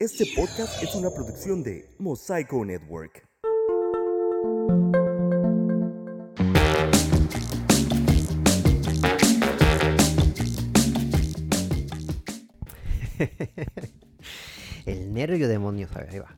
[0.00, 3.26] Este podcast es una producción de Mosaico Network.
[14.86, 16.36] El nervio demonio, ver, ahí va.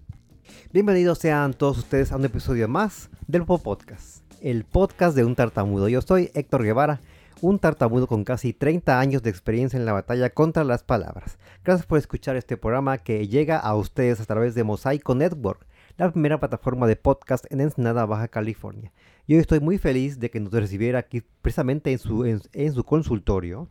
[0.72, 5.36] Bienvenidos sean todos ustedes a un episodio más del Pop Podcast, el podcast de un
[5.36, 5.90] tartamudo.
[5.90, 7.02] Yo soy Héctor Guevara,
[7.43, 11.39] un tartamudo con casi 30 años de experiencia en la batalla contra las palabras.
[11.64, 15.66] Gracias por escuchar este programa que llega a ustedes a través de Mosaico Network,
[15.96, 18.93] la primera plataforma de podcast en Ensenada, Baja California.
[19.26, 22.72] Y hoy estoy muy feliz de que nos recibiera aquí precisamente en su, en, en
[22.72, 23.68] su consultorio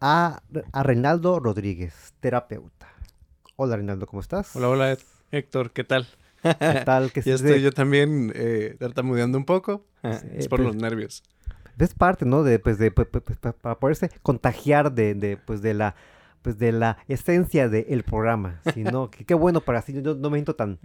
[0.00, 2.88] a, a Reinaldo Rodríguez, terapeuta.
[3.56, 4.54] Hola Reinaldo, ¿cómo estás?
[4.56, 4.96] Hola, hola
[5.30, 6.06] Héctor, ¿qué tal?
[6.42, 7.12] ¿Qué tal?
[7.12, 9.86] ¿Qué ya estoy yo también eh, tartamudeando un poco.
[10.02, 11.22] Ah, es eh, por pues, los nervios.
[11.78, 12.42] Es parte, ¿no?
[12.42, 15.94] De, pues, de, pues, pues, para poderse contagiar de, de, pues, de la
[16.42, 18.60] pues de la esencia del programa.
[18.74, 20.78] Si no, que- qué bueno para así yo no me siento tan,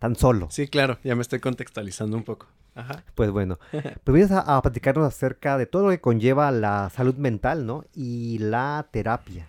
[0.00, 0.48] tan solo.
[0.50, 2.46] Sí, claro, ya me estoy contextualizando un poco.
[2.74, 3.04] Ajá.
[3.14, 7.14] Pues bueno, pues vienes a, a platicarnos acerca de todo lo que conlleva la salud
[7.14, 7.84] mental, ¿no?
[7.94, 9.46] Y la terapia.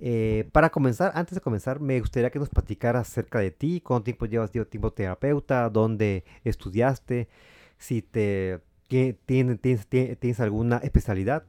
[0.00, 4.04] Eh, para comenzar, antes de comenzar, me gustaría que nos platicaras acerca de ti, cuánto
[4.04, 7.28] tiempo llevas tiempo terapeuta, dónde estudiaste,
[7.78, 11.44] si te ti- tienes, tienes, alguna especialidad.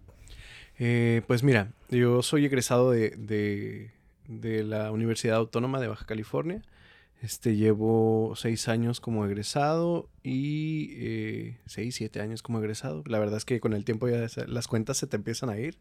[0.77, 3.91] Eh, pues mira, yo soy egresado de,
[4.27, 6.61] de, la Universidad Autónoma de Baja California.
[7.21, 13.03] Este, llevo seis años como egresado y eh, seis, siete años como egresado.
[13.07, 15.77] La verdad es que con el tiempo ya las cuentas se te empiezan a ir.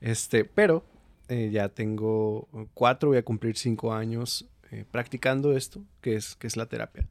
[0.00, 0.84] Este, pero
[1.28, 4.46] eh, ya tengo cuatro, voy a cumplir cinco años
[4.90, 7.06] practicando esto, que es, que es la terapia,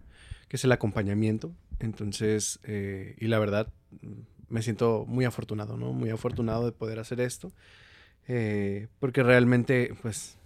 [0.47, 1.51] que es el acompañamiento.
[1.79, 3.67] Entonces, y la verdad,
[4.49, 5.93] me siento muy afortunado, ¿no?
[5.93, 7.51] Muy afortunado de poder hacer esto.
[8.27, 10.37] eh, porque realmente, pues,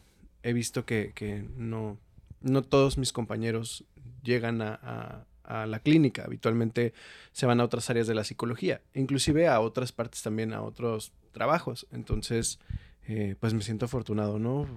[0.44, 1.98] he visto que, que no,
[2.42, 3.86] no todos mis compañeros
[4.24, 6.24] llegan a, a- a la clínica.
[6.26, 6.94] Habitualmente
[7.32, 11.12] se van a otras áreas de la psicología, inclusive a otras partes también, a otros
[11.32, 11.88] trabajos.
[11.92, 12.60] Entonces,
[13.08, 14.68] eh, pues me siento afortunado, ¿no?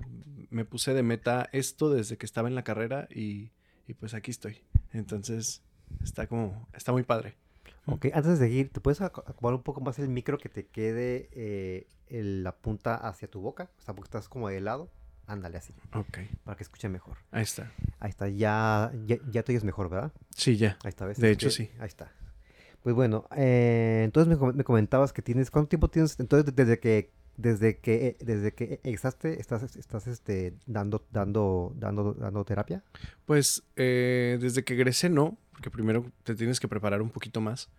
[0.51, 3.51] Me puse de meta esto desde que estaba en la carrera y,
[3.87, 4.63] y pues aquí estoy.
[4.93, 5.63] Entonces,
[6.03, 7.37] está como, está muy padre.
[7.87, 10.67] Ok, antes de seguir, ¿te puedes ac- acomodar un poco más el micro que te
[10.67, 13.71] quede eh, el- la punta hacia tu boca?
[13.79, 14.91] O sea, porque estás como de lado.
[15.27, 17.17] Ándale así, Ok, para que escuche mejor.
[17.31, 17.71] ahí está.
[17.99, 20.13] Ahí está, ya, ya, ya te oyes mejor, ¿verdad?
[20.37, 20.77] Sí, ya.
[20.85, 21.19] Ahí está, ¿ves?
[21.19, 21.71] De hecho, que- sí.
[21.79, 22.13] Ahí está.
[22.83, 26.21] Pues bueno, eh, entonces me, me comentabas que tienes, ¿cuánto tiempo tienes?
[26.21, 32.15] Entonces, desde que, desde que, eh, desde que egresaste, estás, estás, este, dando, dando, dando,
[32.15, 32.83] dando terapia.
[33.27, 37.71] Pues eh, desde que egresé no, porque primero te tienes que preparar un poquito más,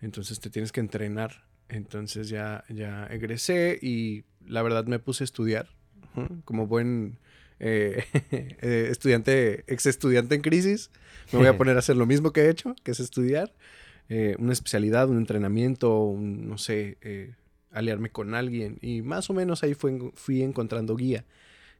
[0.00, 1.44] entonces te tienes que entrenar.
[1.68, 5.68] Entonces ya, ya egresé y la verdad me puse a estudiar,
[6.44, 7.18] como buen
[7.60, 10.90] eh, eh, estudiante, ex estudiante en crisis,
[11.32, 13.54] me voy a poner a hacer lo mismo que he hecho, que es estudiar,
[14.08, 17.32] eh, una especialidad, un entrenamiento, un, no sé, eh,
[17.72, 21.24] aliarme con alguien y más o menos ahí fue, fui encontrando guía.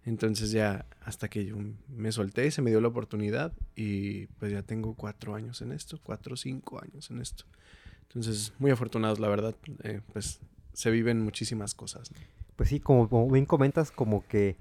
[0.04, 1.56] Entonces ya hasta que yo
[1.88, 5.98] me solté, se me dio la oportunidad y pues ya tengo cuatro años en esto,
[6.03, 7.44] cuatro o cinco años en esto.
[8.03, 9.54] Entonces muy afortunados, la verdad,
[9.84, 10.41] eh, pues
[10.72, 12.10] se viven muchísimas cosas.
[12.56, 14.56] Pues sí, como, como bien comentas, como que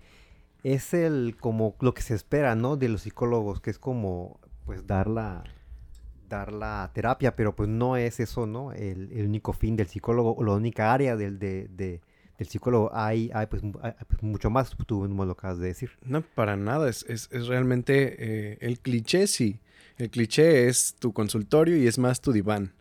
[0.63, 2.77] es el, como lo que se espera, ¿no?
[2.77, 5.43] De los psicólogos, que es como, pues, dar la,
[6.53, 8.71] la terapia, pero pues no es eso, ¿no?
[8.73, 11.99] El, el único fin del psicólogo o la única área del, de, de-
[12.37, 12.89] del psicólogo.
[12.93, 15.91] Hay, hay, pues, hay, pues, mucho más, tú mismo lo acabas de decir.
[16.03, 19.59] No, para nada, es, es, es realmente eh, el cliché, sí.
[19.97, 22.71] El cliché es tu consultorio y es más tu diván.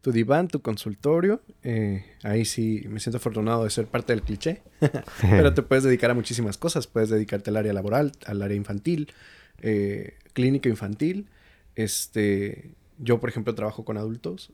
[0.00, 4.62] Tu diván, tu consultorio, eh, ahí sí me siento afortunado de ser parte del cliché.
[5.20, 6.86] Pero te puedes dedicar a muchísimas cosas.
[6.86, 9.12] Puedes dedicarte al área laboral, al área infantil,
[9.60, 11.26] eh, clínica infantil.
[11.74, 14.52] Este, yo, por ejemplo, trabajo con adultos,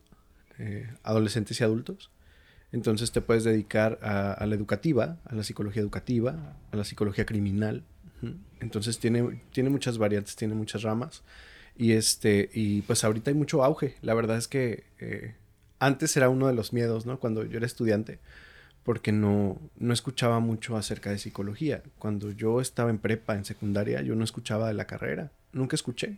[0.59, 2.11] eh, adolescentes y adultos.
[2.71, 7.83] Entonces te puedes dedicar a, la educativa, a la psicología educativa, a la psicología criminal.
[8.59, 11.23] Entonces tiene, tiene muchas variantes, tiene muchas ramas.
[11.75, 13.95] Y este, y pues ahorita hay mucho auge.
[14.01, 15.35] La verdad es que eh,
[15.79, 17.19] antes era uno de los miedos, ¿no?
[17.19, 18.19] Cuando yo era estudiante
[18.83, 21.83] porque no, no escuchaba mucho acerca de psicología.
[21.99, 26.17] Cuando yo estaba en prepa, en secundaria, yo no escuchaba de la carrera, nunca escuché.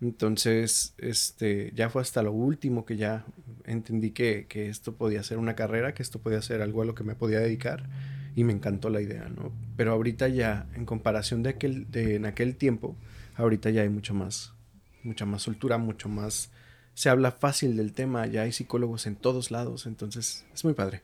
[0.00, 3.26] Entonces, este, ya fue hasta lo último que ya
[3.64, 6.94] entendí que, que esto podía ser una carrera, que esto podía ser algo a lo
[6.94, 7.86] que me podía dedicar
[8.34, 9.52] y me encantó la idea, ¿no?
[9.76, 12.96] Pero ahorita ya, en comparación de aquel, de en aquel tiempo,
[13.36, 14.54] ahorita ya hay mucho más,
[15.02, 16.50] mucha más soltura, mucho más,
[16.94, 21.02] se habla fácil del tema, ya hay psicólogos en todos lados, entonces es muy padre.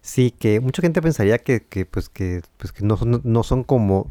[0.00, 3.62] Sí, que mucha gente pensaría que, que, pues, que, pues, que no, son, no son
[3.62, 4.10] como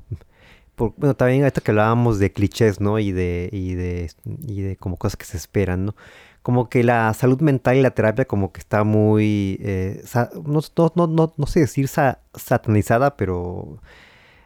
[0.89, 2.97] por- bueno, también esto que hablábamos de clichés, ¿no?
[2.99, 4.09] Y de, y de,
[4.47, 5.95] y de como cosas que se esperan, ¿no?
[6.41, 10.03] Como que la salud mental y la terapia como que está muy, eh,
[10.43, 13.77] no, no, no, no, no sé decir sa- satanizada, pero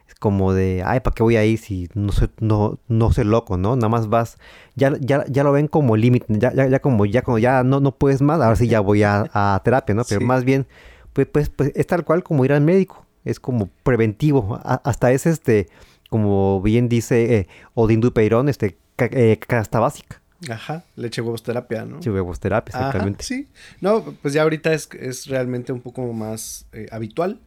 [0.09, 3.55] es como de, ay, ¿para qué voy ahí si no soy, no, no soy loco,
[3.55, 3.77] ¿no?
[3.77, 4.37] Nada más vas,
[4.75, 7.79] ya, ya, ya lo ven como límite, ya, ya, ya como, ya como ya no,
[7.79, 10.03] no puedes más, ahora sí ya voy a, a terapia, ¿no?
[10.03, 10.27] Pero Sí.
[10.27, 10.67] más bien,
[11.13, 15.13] pues, pues, pues es tal cual como ir al médico, es como preventivo, a- hasta
[15.13, 15.69] es este,
[16.09, 21.85] como bien dice eh, Odín Dupeirón, este, ca- eh, casta básica, Ajá, leche huevos terapia,
[21.85, 21.99] ¿no?
[22.11, 23.23] huevos terapia, Ajá, exactamente.
[23.23, 23.47] sí.
[23.81, 27.39] No, pues ya ahorita es, es realmente un poco más eh, habitual.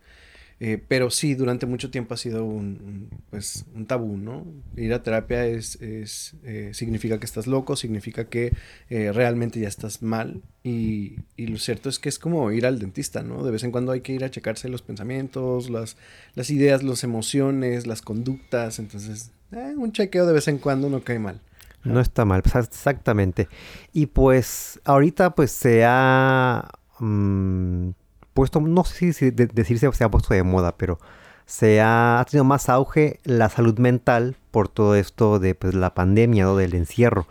[0.61, 4.45] Eh, pero sí, durante mucho tiempo ha sido un, pues, un tabú, ¿no?
[4.77, 8.53] Ir a terapia es, es eh, significa que estás loco, significa que
[8.91, 10.43] eh, realmente ya estás mal.
[10.65, 13.45] Y, y lo cierto es que es como ir al dentista, ¿no?
[13.45, 15.97] De vez en cuando hay que ir a checarse los pensamientos, las,
[16.35, 18.81] las ideas, las emociones, las conductas.
[18.81, 19.31] Entonces,
[19.77, 21.41] un chequeo de vez en cuando no cae mal.
[21.85, 23.49] No está mal, pues, exactamente.
[23.93, 26.69] Y pues ahorita pues se ha
[26.99, 27.91] mm,
[28.39, 30.99] puesto, no sé si de- decirse se ha puesto de moda, pero
[31.45, 35.95] se ha, ha tenido más auge la salud mental por todo esto de pues, la
[35.95, 36.57] pandemia, ¿no?
[36.57, 37.27] Del encierro.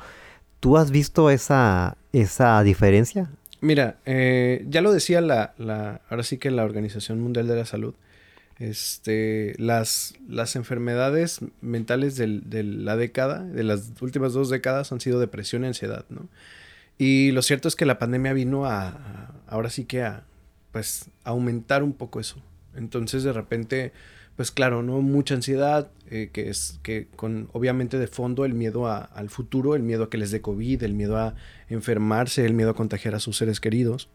[0.59, 3.29] ¿Tú has visto esa, esa diferencia?
[3.61, 7.65] Mira, eh, ya lo decía la, la, ahora sí que la Organización Mundial de la
[7.65, 7.93] Salud,
[8.59, 15.19] este, las, las enfermedades mentales de la década, de las últimas dos décadas, han sido
[15.19, 16.27] depresión y ansiedad, ¿no?
[16.97, 20.23] Y lo cierto es que la pandemia vino a, a- ahora sí que a,
[20.77, 22.35] pues, aumentar un poco eso.
[22.75, 23.93] Entonces, de repente,
[24.35, 25.01] pues claro, ¿no?
[25.01, 29.73] Mucha ansiedad, eh, que es que con, obviamente, de fondo el miedo a- al futuro,
[29.73, 31.33] el miedo a que les dé COVID, el miedo a
[31.67, 34.07] enfermarse, el miedo a contagiar a sus seres queridos,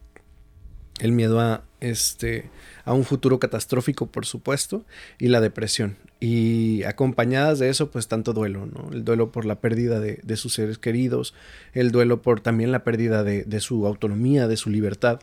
[0.99, 2.49] el miedo a, este,
[2.85, 4.85] a un futuro catastrófico, por supuesto,
[5.19, 5.97] y la depresión.
[6.21, 8.89] Y acompañadas de eso, pues tanto duelo, ¿no?
[8.93, 11.33] El duelo por la pérdida de, de sus seres queridos,
[11.73, 15.19] el duelo por también la pérdida de, de su autonomía, de su libertad.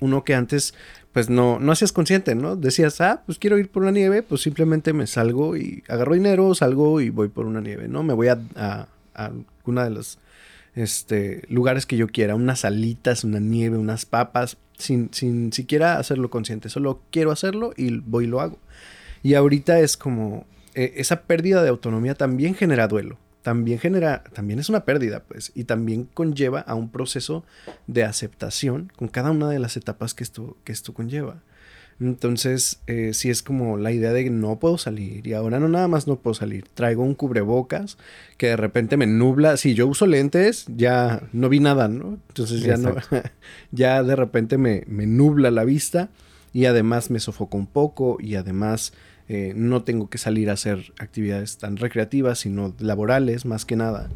[0.00, 0.74] Uno que antes,
[1.12, 2.56] pues no, no hacías consciente, ¿no?
[2.56, 6.54] Decías, ah, pues quiero ir por una nieve, pues simplemente me salgo y agarro dinero,
[6.54, 8.02] salgo y voy por una nieve, ¿no?
[8.02, 8.88] Me voy a, a,
[9.64, 10.18] de los
[10.74, 16.30] este, lugares que yo quiera, unas alitas, una nieve, unas papas, sin, sin siquiera hacerlo
[16.30, 18.58] consciente, solo quiero hacerlo y voy y lo hago.
[19.22, 24.58] Y ahorita es como, eh, esa pérdida de autonomía también genera duelo, también genera, también
[24.58, 27.44] es una pérdida, pues, y también conlleva a un proceso
[27.86, 31.42] de aceptación con cada una de las etapas que esto, que esto conlleva.
[32.00, 35.26] Entonces, eh, sí es como la idea de que no puedo salir.
[35.26, 36.64] Y ahora no nada más no puedo salir.
[36.72, 37.98] Traigo un cubrebocas
[38.38, 39.58] que de repente me nubla.
[39.58, 42.18] Si yo uso lentes, ya no vi nada, ¿no?
[42.28, 42.96] Entonces ya no.
[43.72, 46.08] ya de repente me, me nubla la vista.
[46.54, 48.16] Y además me sofoco un poco.
[48.18, 48.94] Y además
[49.28, 54.10] eh, no tengo que salir a hacer actividades tan recreativas, sino laborales más que nada.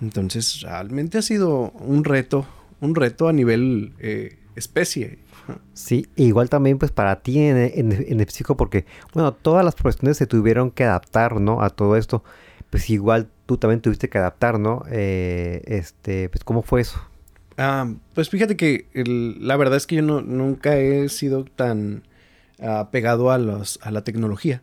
[0.00, 2.46] Entonces, realmente ha sido un reto.
[2.80, 5.18] Un reto a nivel eh, especie.
[5.72, 8.84] Sí, igual también pues para ti en, en, en el psico, porque
[9.14, 11.62] bueno, todas las profesiones se tuvieron que adaptar, ¿no?
[11.62, 12.22] A todo esto,
[12.70, 14.84] pues igual tú también tuviste que adaptar, ¿no?
[14.90, 17.00] Eh, este, pues ¿cómo fue eso?
[17.56, 22.02] Ah, pues fíjate que el- la verdad es que yo no, nunca he sido tan
[22.60, 24.62] ah, pegado a, los, a la tecnología.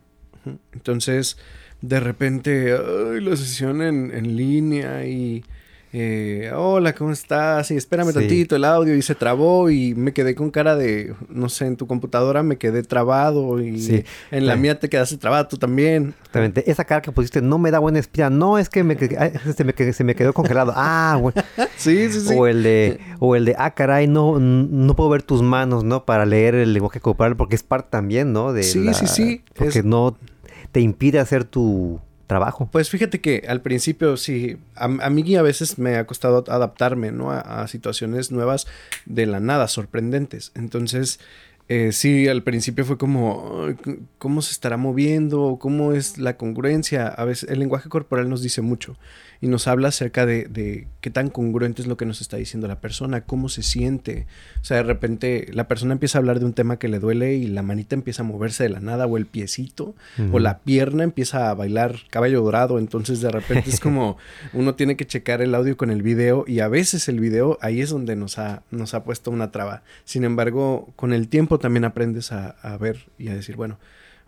[0.72, 1.36] Entonces,
[1.80, 2.76] de repente,
[3.20, 5.44] la sesión en, en línea y...
[5.92, 7.70] eh, hola, ¿cómo estás?
[7.72, 8.14] Y espérame Sí.
[8.14, 11.76] tantito el audio y se trabó y me quedé con cara de, no sé, en
[11.76, 16.14] tu computadora me quedé trabado y Sí, en la mía te quedaste trabado tú también.
[16.20, 19.64] Exactamente, esa cara que pusiste no me da buena espina, no, es que me, se,
[19.64, 21.42] me, se me quedó congelado, ah, bueno.
[21.76, 22.34] Sí, sí, sí.
[22.36, 26.04] O el de, o el de, ah, caray, no, no puedo ver tus manos, ¿no?
[26.04, 28.52] Para leer el lenguaje corporal, porque es parte también, ¿no?
[28.52, 30.16] De Sí, la- sí, sí, Porque es- no
[30.72, 32.00] te impide hacer tu
[32.30, 32.68] trabajo.
[32.70, 37.32] Pues fíjate que al principio sí, a, mí a veces me ha costado adaptarme, ¿no?
[37.32, 38.68] A situaciones nuevas
[39.04, 40.52] de la nada, sorprendentes.
[40.54, 41.18] Entonces,
[41.72, 45.56] eh, sí, al principio fue como, "Ay, c- ¿cómo se estará moviendo?
[45.60, 47.06] ¿Cómo es la congruencia?
[47.06, 48.96] A veces el lenguaje corporal nos dice mucho
[49.40, 52.66] y nos habla acerca de, de qué tan congruente es lo que nos está diciendo
[52.68, 54.26] la persona, cómo se siente.
[54.60, 57.36] O sea, de repente la persona empieza a hablar de un tema que le duele
[57.36, 59.94] y la manita empieza a moverse de la nada o el piecito
[60.32, 64.18] o la pierna empieza a bailar caballo dorado, entonces de repente es como
[64.52, 67.80] uno tiene que checar el audio con el video y a veces el video ahí
[67.80, 69.82] es donde nos ha, nos ha puesto una traba.
[70.04, 73.78] Sin embargo, con el tiempo también aprendes a, ver y a decir, bueno,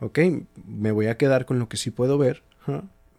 [0.00, 0.18] ok,
[0.66, 2.42] me voy a quedar con lo que sí puedo ver,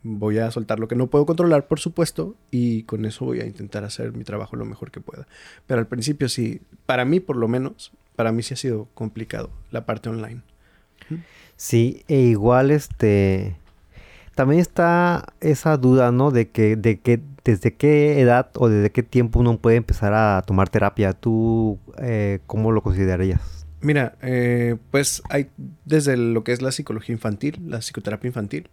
[0.03, 3.45] voy a soltar lo que no puedo controlar, por supuesto, y con eso voy a
[3.45, 5.27] intentar hacer mi trabajo lo mejor que pueda.
[5.67, 9.49] Pero al principio sí, para mí por lo menos, para mí sí ha sido complicado
[9.71, 10.41] la parte online.
[11.57, 13.57] Sí, e igual este
[14.35, 16.31] también está esa duda, ¿no?
[16.31, 20.41] De que, de que desde qué edad o desde qué tiempo uno puede empezar a
[20.45, 21.13] tomar terapia.
[21.13, 23.41] ¿Tú eh, cómo lo considerarías?
[23.83, 25.49] Mira, eh, pues hay
[25.85, 28.69] desde lo que es la psicología infantil, la psicoterapia infantil.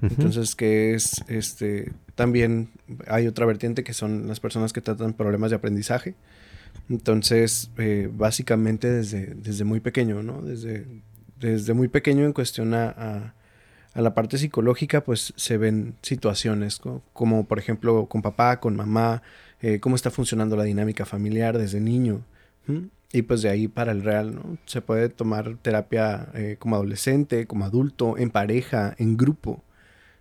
[0.00, 2.70] Entonces, que es este también
[3.06, 6.14] hay otra vertiente que son las personas que tratan problemas de aprendizaje.
[6.88, 10.42] Entonces, eh, básicamente desde, desde muy pequeño, ¿no?
[10.42, 10.86] Desde,
[11.38, 13.34] desde muy pequeño en cuestión a,
[13.94, 16.80] a la parte psicológica, pues se ven situaciones,
[17.12, 19.22] como por ejemplo con papá, con mamá,
[19.60, 22.22] eh, cómo está funcionando la dinámica familiar desde niño.
[23.12, 24.58] Y pues de ahí para el real, ¿no?
[24.64, 29.62] Se puede tomar terapia eh, como adolescente, como adulto, en pareja, en grupo.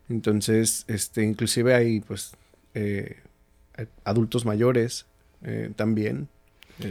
[0.09, 2.35] Entonces, este, inclusive hay pues
[2.73, 3.17] eh,
[4.03, 5.07] adultos mayores
[5.75, 6.27] también.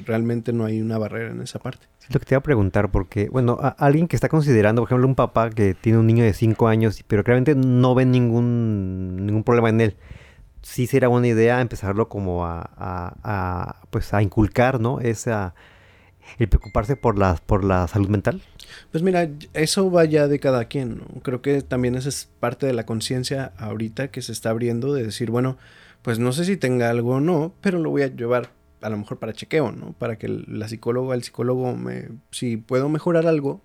[0.07, 3.29] realmente no hay una barrera en esa parte lo que te iba a preguntar, porque,
[3.29, 6.67] bueno, alguien que está considerando, por ejemplo, un papá que tiene un niño de 5
[6.67, 9.97] años, pero claramente no ve ningún, ningún problema en él,
[10.63, 15.01] sí sería buena idea empezarlo como a, pues a inculcar, ¿no?
[15.01, 15.55] Esa,
[16.39, 18.43] el preocuparse por la, por la salud mental.
[18.93, 21.23] Pues mira, eso va ya de cada quien, ¿no?
[21.23, 25.05] Creo que también esa es parte de la conciencia ahorita que se está abriendo de
[25.05, 25.59] decir, bueno,
[26.03, 28.97] pues no sé si tenga algo o no, pero lo voy a llevar a lo
[28.97, 29.93] mejor para chequeo, ¿no?
[29.93, 33.63] Para que la psicóloga, el psicólogo, me, si puedo mejorar algo,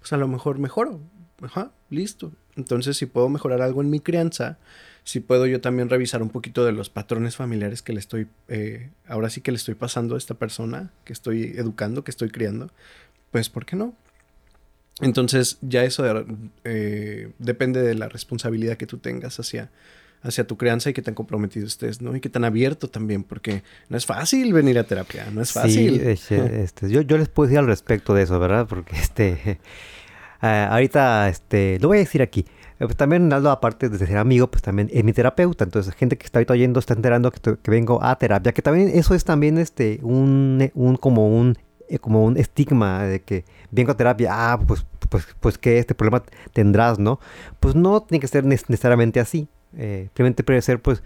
[0.00, 1.00] pues a lo mejor mejoro.
[1.42, 2.32] Ajá, listo.
[2.58, 4.58] Entonces, si puedo mejorar algo en mi crianza,
[5.04, 8.90] si puedo yo también revisar un poquito de los patrones familiares que le estoy, eh,
[9.06, 12.70] ahora sí que le estoy pasando a esta persona, que estoy educando, que estoy criando,
[13.30, 13.94] pues, ¿por qué no?
[15.00, 16.04] Entonces, ya eso
[16.64, 19.70] eh, depende de la responsabilidad que tú tengas hacia,
[20.22, 22.16] hacia tu crianza y qué tan comprometido estés, ¿no?
[22.16, 26.00] Y qué tan abierto también, porque no es fácil venir a terapia, no es fácil.
[26.00, 28.66] Sí, este, este, yo, yo les puedo decir al respecto de eso, ¿verdad?
[28.68, 29.60] Porque este,
[30.40, 32.46] ahorita, este, lo voy a decir aquí.
[32.80, 35.64] Eh, pues también Aldo, aparte de ser amigo, pues también es mi terapeuta.
[35.64, 38.52] Entonces, gente que está ahorita oyendo está enterando que, vengo a terapia.
[38.52, 41.56] Que también eso es también este un, un como un
[41.88, 45.94] eh, como un estigma de que vengo a terapia, ah, pues, pues, pues que este
[45.94, 47.18] problema tendrás, ¿no?
[47.60, 49.48] Pues no tiene que ser necesariamente así.
[49.76, 51.02] Eh, simplemente puede ser, pues,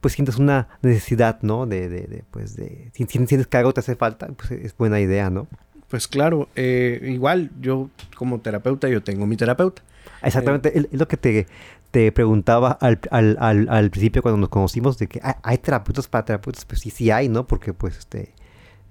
[0.00, 1.66] pues sientes una necesidad, ¿no?
[1.66, 5.30] De, de, pues, de, si, sientes que algo te hace falta, pues es buena idea,
[5.30, 5.46] ¿no?
[5.90, 9.82] Pues claro, eh, igual yo como terapeuta, yo tengo mi terapeuta.
[10.22, 11.48] Exactamente, es lo que te,
[11.90, 16.24] te preguntaba al, al, al, al, principio cuando nos conocimos, de que hay, terapeutas para
[16.24, 17.46] terapeutas, pues sí, sí hay, ¿no?
[17.46, 18.32] Porque pues este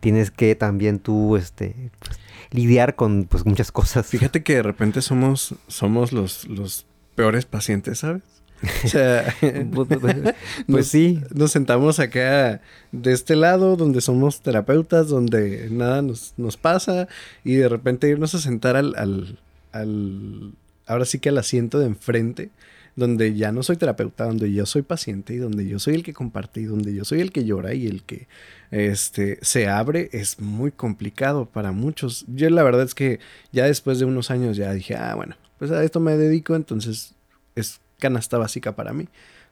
[0.01, 2.19] tienes que también tú este pues,
[2.51, 4.05] lidiar con pues muchas cosas.
[4.07, 8.23] Fíjate que de repente somos, somos los, los peores pacientes, ¿sabes?
[8.83, 10.35] O sea, pues, pues, pues,
[10.67, 11.21] pues sí.
[11.33, 12.61] Nos sentamos acá
[12.91, 17.07] de este lado, donde somos terapeutas, donde nada nos, nos pasa,
[17.43, 19.39] y de repente irnos a sentar al, al,
[19.71, 20.53] al,
[20.85, 22.49] ahora sí que al asiento de enfrente,
[22.95, 26.13] donde ya no soy terapeuta, donde yo soy paciente y donde yo soy el que
[26.13, 28.27] comparte y donde yo soy el que llora y el que
[28.71, 32.25] este, se abre, es muy complicado para muchos.
[32.27, 33.19] Yo la verdad es que
[33.51, 37.15] ya después de unos años ya dije, ah, bueno, pues a esto me dedico, entonces
[37.55, 39.07] es canasta básica para mí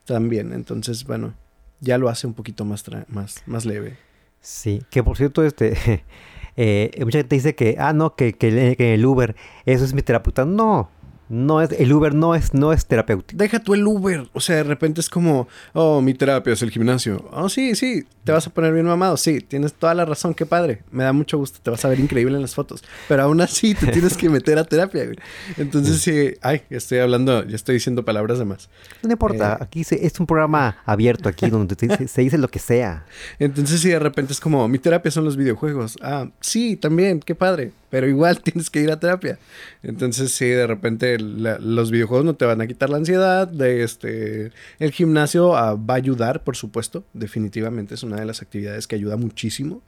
[0.06, 0.54] también.
[0.54, 1.34] Entonces, bueno,
[1.80, 3.98] ya lo hace un poquito más, más, más leve.
[4.42, 6.04] Sí, que por cierto, este,
[6.58, 9.36] eh, mucha gente dice que, ah, no, que, que, que el Uber,
[9.66, 10.46] eso es mi terapeuta.
[10.46, 10.89] No,
[11.29, 13.38] no es, el Uber no es, no es terapéutico.
[13.38, 14.29] Deja tú el Uber.
[14.34, 17.27] O sea, de repente es como, oh, mi terapia es el gimnasio.
[17.31, 19.17] Oh, sí, sí, te vas a poner bien mamado.
[19.17, 20.84] Sí, tienes toda la razón, qué padre.
[20.91, 22.84] Me da mucho gusto, te vas a ver increíble en las fotos.
[23.07, 25.17] Pero aún así te tienes que meter a terapia, güey.
[25.57, 28.69] Entonces, sí, ay, estoy hablando, ya estoy diciendo palabras de más.
[29.03, 31.75] No importa, eh, aquí es un programa abierto aquí donde
[32.07, 33.05] se, dice lo que sea.
[33.39, 35.98] Entonces, sí, de repente es como, mi terapia son los videojuegos.
[36.01, 39.39] Ah, sí, también, qué padre pero igual tienes que ir a terapia.
[39.84, 43.62] Entonces, sí, de repente los videojuegos no te van a quitar la ansiedad.
[43.62, 47.03] Este, el gimnasio ah, va a ayudar, por supuesto.
[47.13, 49.82] Definitivamente es una de las actividades que ayuda muchísimo.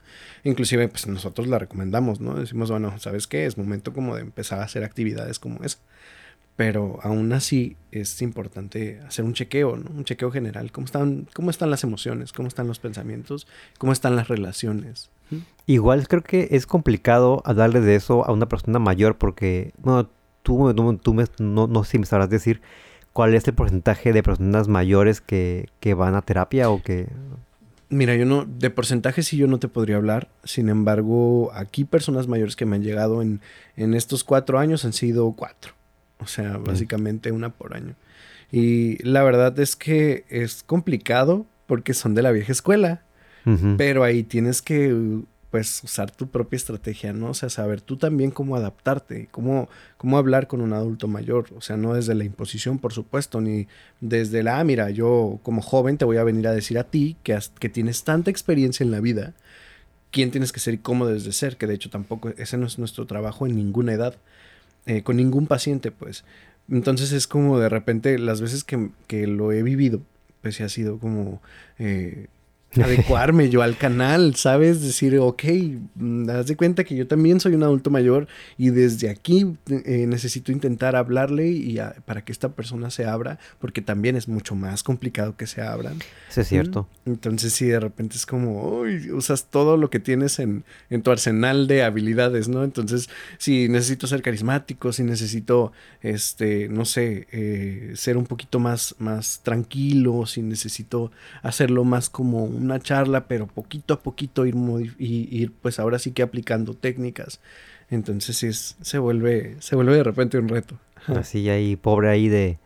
[0.44, 2.34] Inclusive, pues nosotros la recomendamos, ¿no?
[2.34, 3.46] Decimos, bueno, ¿sabes qué?
[3.46, 5.78] Es momento como de empezar a hacer actividades como esa.
[6.56, 9.90] Pero aún así es importante hacer un chequeo, ¿no?
[9.90, 10.72] Un chequeo general.
[10.72, 12.32] ¿Cómo están, cómo están las emociones?
[12.32, 13.46] ¿Cómo están los pensamientos?
[13.78, 15.10] ¿Cómo están las relaciones?
[15.66, 20.08] Igual creo que es complicado hablarle de eso a una persona mayor porque, bueno,
[20.42, 22.60] tú, tú no, no sé si me sabrás decir
[23.12, 27.08] cuál es el porcentaje de personas mayores que, que van a terapia o que...
[27.88, 30.28] Mira, yo no, de porcentaje sí yo no te podría hablar.
[30.44, 33.40] Sin embargo, aquí personas mayores que me han llegado en,
[33.76, 35.72] en estos cuatro años han sido cuatro.
[36.18, 37.94] O sea, básicamente una por año.
[38.52, 43.02] Y la verdad es que es complicado porque son de la vieja escuela.
[43.76, 47.30] Pero ahí tienes que pues usar tu propia estrategia, ¿no?
[47.30, 51.60] O sea, saber tú también cómo adaptarte, cómo, cómo hablar con un adulto mayor, o
[51.60, 53.66] sea, no desde la imposición, por supuesto, ni
[54.00, 57.16] desde la, ah, mira, yo como joven te voy a venir a decir a ti
[57.24, 59.34] que, que tienes tanta experiencia en la vida,
[60.12, 62.66] quién tienes que ser y cómo debes de ser, que de hecho tampoco, ese no
[62.66, 64.14] es nuestro trabajo en ninguna edad,
[64.86, 66.24] eh, con ningún paciente, pues.
[66.70, 70.00] Entonces es como de repente las veces que, que lo he vivido,
[70.42, 71.42] pues ha sido como...
[71.80, 72.28] Eh,
[72.82, 74.80] adecuarme yo al canal, ¿sabes?
[74.80, 75.42] Decir, ok,
[75.96, 80.06] mm, haz de cuenta que yo también soy un adulto mayor y desde aquí eh,
[80.06, 84.82] necesito intentar hablarle y para que esta persona se abra, porque también es mucho más
[84.82, 85.98] complicado que se abran.
[86.28, 86.88] Eso es cierto.
[87.06, 91.10] Entonces, sí, de repente es como, uy, usas todo lo que tienes en, en tu
[91.10, 92.62] arsenal de habilidades, ¿no?
[92.62, 93.08] Entonces,
[93.38, 95.72] si necesito ser carismático, si necesito,
[96.02, 101.10] este, no sé, eh, ser un poquito más, más tranquilo, si necesito
[101.42, 104.54] hacerlo más como una charla, pero poquito a poquito ir,
[104.98, 107.40] ir pues ahora sí que aplicando técnicas.
[107.90, 110.78] Entonces es, se vuelve, se vuelve de repente un reto.
[111.06, 112.58] Así ahí, pobre ahí de,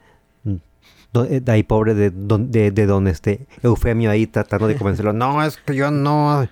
[1.13, 5.13] de ahí pobre de, de, de don este Eufemio ahí tratando de convencerlo.
[5.13, 6.47] No, es que yo no,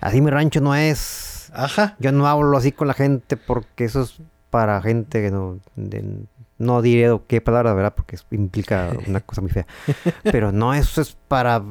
[0.00, 1.50] así mi rancho no es.
[1.54, 1.96] Ajá.
[1.98, 4.20] Yo no hablo así con la gente porque eso es
[4.50, 5.58] para gente que no,
[6.58, 7.94] no diré qué palabra, ¿verdad?
[7.96, 9.66] Porque implica una cosa muy fea.
[10.22, 11.62] Pero no, eso es para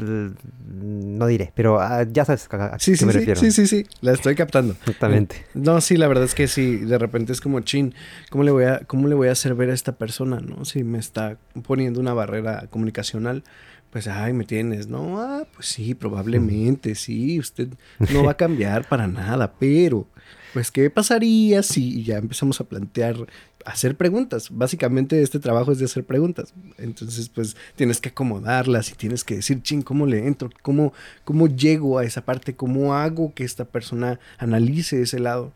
[0.00, 3.40] no diré, pero ah, ya sabes a, sí, qué sí, me sí, refiero.
[3.40, 4.72] Sí, sí, sí, la estoy captando.
[4.80, 5.44] Exactamente.
[5.54, 7.94] No, sí, la verdad es que sí, de repente es como chin,
[8.30, 10.64] ¿cómo le voy a, cómo le voy a hacer ver a esta persona, no?
[10.64, 13.44] Si me está poniendo una barrera comunicacional,
[13.90, 15.20] pues, ay, me tienes, ¿no?
[15.20, 17.68] Ah, pues sí, probablemente, sí, usted
[18.12, 20.06] no va a cambiar para nada, pero,
[20.52, 23.26] pues, ¿qué pasaría si ya empezamos a plantear
[23.64, 24.48] hacer preguntas.
[24.50, 26.52] Básicamente este trabajo es de hacer preguntas.
[26.78, 30.50] Entonces, pues tienes que acomodarlas y tienes que decir, ching, ¿cómo le entro?
[30.62, 30.92] ¿Cómo,
[31.24, 32.54] ¿Cómo llego a esa parte?
[32.54, 35.52] ¿Cómo hago que esta persona analice ese lado?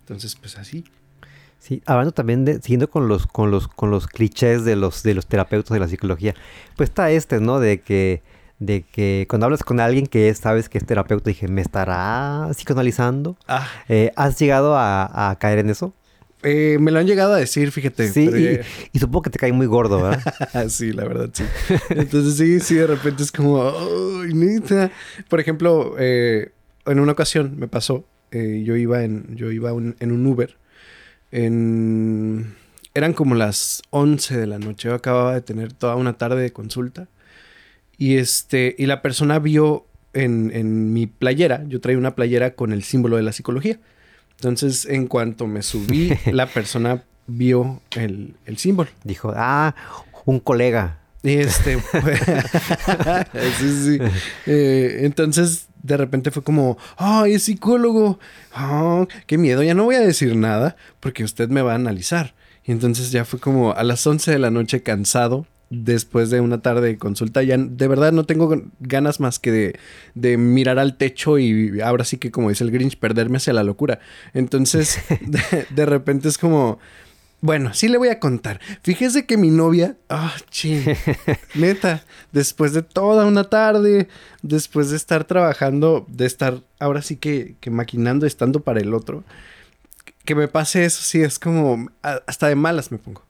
[0.00, 0.84] Entonces, pues así.
[1.58, 5.14] Sí, hablando también de, siguiendo con los, con los, con los clichés de los, de
[5.14, 6.34] los terapeutas de la psicología,
[6.76, 7.58] pues está este, ¿no?
[7.58, 8.22] De que,
[8.60, 13.36] de que cuando hablas con alguien que sabes que es terapeuta, dije, ¿me estará psicoanalizando?
[13.48, 13.66] Ah.
[13.88, 15.92] Eh, ¿Has llegado a, a caer en eso?
[16.48, 18.06] Eh, me lo han llegado a decir, fíjate.
[18.06, 18.30] Sí,
[18.92, 20.68] y, supongo que te cae muy gordo, ¿verdad?
[20.68, 21.42] sí, la verdad, sí.
[21.90, 23.72] Entonces sí, sí, de repente es como.
[25.28, 26.52] Por ejemplo, eh,
[26.86, 30.56] en una ocasión me pasó, eh, yo iba en, yo iba en un Uber,
[31.32, 32.54] en...
[32.94, 36.52] Eran como las 11 de la noche, yo acababa de tener toda una tarde de
[36.52, 37.08] consulta
[37.98, 42.72] y este, y la persona vio en, en mi playera, yo traía una playera con
[42.72, 43.80] el símbolo de la psicología.
[44.36, 48.90] Entonces, en cuanto me subí, la persona vio el, símbolo.
[49.04, 49.74] Dijo, ah,
[50.24, 51.00] un colega.
[51.22, 51.78] Este,
[53.58, 53.98] sí, sí.
[54.46, 58.18] Eh, entonces, de repente fue como, ay, es psicólogo.
[58.56, 62.34] Oh, qué miedo, ya no voy a decir nada porque usted me va a analizar.
[62.64, 66.62] Y entonces ya fue como a las 11 de la noche cansado, después de una
[66.62, 69.78] tarde de consulta, ya de verdad no tengo ganas más que
[70.14, 73.64] de, mirar al techo y ahora sí que, como dice el Grinch, perderme hacia la
[73.64, 73.98] locura.
[74.34, 75.00] Entonces,
[75.70, 76.78] de, repente es como,
[77.40, 78.60] bueno, sí le voy a contar.
[78.82, 80.84] Fíjese que mi novia, ah, ching,
[81.54, 84.08] neta, después de toda una tarde,
[84.42, 89.24] después de estar trabajando, de estar ahora sí que, que maquinando, estando para el otro,
[90.24, 93.22] que me pase eso, sí, es como, hasta de malas me pongo.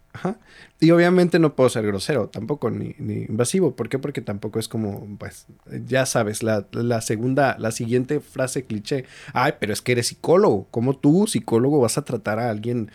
[0.81, 3.75] Y obviamente no puedo ser grosero tampoco, ni, ni, invasivo.
[3.75, 3.99] ¿Por qué?
[3.99, 5.47] Porque tampoco es como, pues,
[5.87, 9.05] ya sabes, la, la, segunda, la siguiente frase cliché.
[9.33, 10.67] Ay, pero es que eres psicólogo.
[10.71, 12.91] ¿Cómo tú, psicólogo, vas a tratar a alguien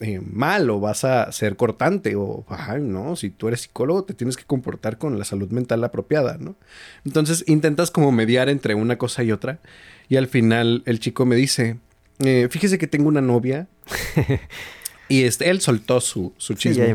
[0.00, 2.16] eh, mal o vas a ser cortante?
[2.16, 5.84] O, ay, no, si tú eres psicólogo te tienes que comportar con la salud mental
[5.84, 6.56] apropiada, ¿no?
[7.04, 9.60] Entonces intentas como mediar entre una cosa y otra.
[10.08, 11.78] Y al final el chico me dice,
[12.20, 13.68] eh, fíjese que tengo una novia.
[15.08, 16.94] Y este, él soltó su, su chisme.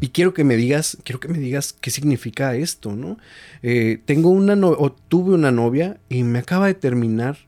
[0.00, 3.18] y quiero que me digas, quiero que me digas qué significa esto, ¿no?
[3.62, 7.38] Eh, tengo una no o tuve una novia y me acaba de terminar.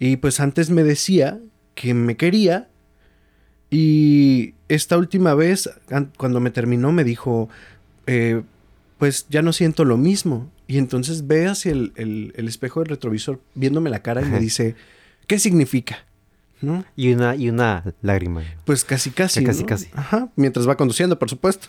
[0.00, 1.40] Y pues antes me decía
[1.74, 2.68] que me quería.
[3.70, 5.68] Y esta última vez,
[6.16, 7.48] cuando me terminó, me dijo,
[8.06, 8.42] eh,
[8.98, 10.50] pues ya no siento lo mismo.
[10.66, 14.76] Y entonces ve hacia el, el espejo del retrovisor viéndome la cara y me dice,
[15.26, 16.04] ¿qué significa?
[16.96, 18.42] Y una, y una lágrima.
[18.64, 19.44] Pues casi, casi.
[19.44, 19.88] Casi, casi.
[19.94, 20.28] Ajá.
[20.34, 21.68] Mientras va conduciendo, por supuesto.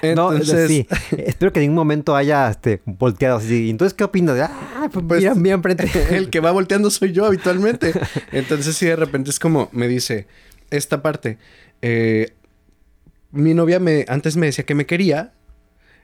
[0.00, 0.68] Entonces...
[0.68, 0.86] sí.
[1.16, 3.68] Espero que en ningún momento haya este, volteado así.
[3.68, 4.38] Entonces, ¿qué opinas?
[4.40, 5.90] Ah, pues, pues mira, mira enfrente.
[6.16, 7.92] El que va volteando soy yo habitualmente.
[8.32, 10.26] Entonces, sí, de repente es como me dice
[10.70, 11.38] esta parte.
[11.82, 12.34] Eh,
[13.30, 15.34] mi novia me, antes me decía que me quería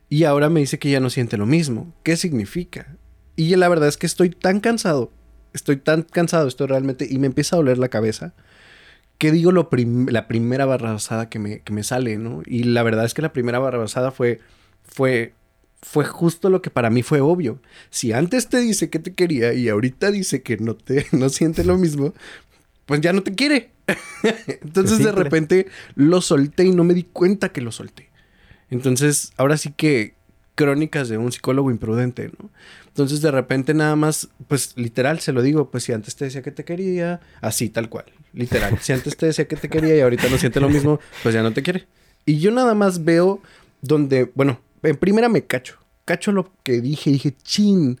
[0.07, 1.93] y ahora me dice que ya no siente lo mismo.
[2.03, 2.95] ¿Qué significa?
[3.35, 5.11] Y la verdad es que estoy tan cansado
[5.53, 8.33] estoy tan cansado, estoy realmente, y me empieza a doler la cabeza,
[9.17, 12.41] que digo lo prim- la primera barrabasada que me, que me sale, ¿no?
[12.45, 14.39] Y la verdad es que la primera barrabasada fue,
[14.83, 15.33] fue,
[15.81, 17.59] fue justo lo que para mí fue obvio.
[17.89, 21.63] Si antes te dice que te quería y ahorita dice que no te, no siente
[21.63, 22.13] lo mismo,
[22.85, 23.71] pues ya no te quiere.
[24.61, 28.09] Entonces de repente lo solté y no me di cuenta que lo solté.
[28.69, 30.13] Entonces, ahora sí que
[30.59, 32.49] crónicas de un psicólogo imprudente, ¿no?
[32.87, 36.41] Entonces, de repente nada más, pues literal se lo digo, pues si antes te decía
[36.41, 38.77] que te quería, así tal cual, literal.
[38.81, 41.43] Si antes te decía que te quería y ahorita no siente lo mismo, pues ya
[41.43, 41.87] no te quiere.
[42.25, 43.41] Y yo nada más veo
[43.81, 47.97] donde, bueno, en primera me cacho, cacho lo que dije, dije, chin,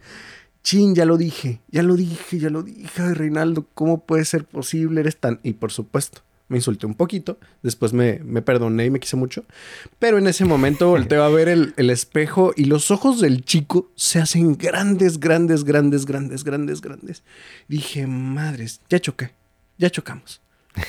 [0.61, 4.43] chin, ya lo dije, ya lo dije, ya lo dije, ay, Reinaldo, ¿cómo puede ser
[4.43, 4.99] posible?
[4.99, 5.39] Eres tan...
[5.43, 9.45] Y por supuesto, me insulté un poquito, después me, me perdoné y me quise mucho,
[9.99, 13.91] pero en ese momento volteo a ver el, el espejo y los ojos del chico
[13.95, 17.23] se hacen grandes, grandes, grandes, grandes, grandes, grandes.
[17.67, 19.31] Dije, madres, ya choqué,
[19.77, 20.41] ya chocamos.